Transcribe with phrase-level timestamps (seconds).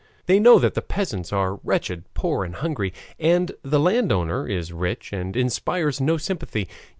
[0.25, 5.13] They know that the peasants are wretched, poor, and hungry, and the landowner is rich
[5.13, 6.67] and inspires no sympathy.